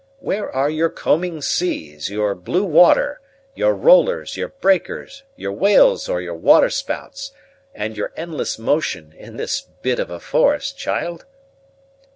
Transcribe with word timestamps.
Where 0.17 0.49
are 0.51 0.71
your 0.71 0.89
combing 0.89 1.43
seas, 1.43 2.09
your 2.09 2.33
blue 2.33 2.63
water, 2.63 3.21
your 3.53 3.75
rollers, 3.75 4.35
your 4.35 4.47
breakers, 4.47 5.21
your 5.35 5.51
whales, 5.51 6.09
or 6.09 6.19
your 6.19 6.33
waterspouts, 6.33 7.33
and 7.75 7.95
your 7.95 8.11
endless 8.17 8.57
motion, 8.57 9.13
in 9.15 9.37
this 9.37 9.61
bit 9.61 9.99
of 9.99 10.09
a 10.09 10.19
forest, 10.19 10.75
child?" 10.75 11.27